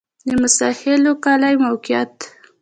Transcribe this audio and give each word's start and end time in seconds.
د 0.27 0.29
موسی 0.41 0.69
خیل 0.79 1.03
کلی 1.25 1.55
موقعیت 1.65 2.15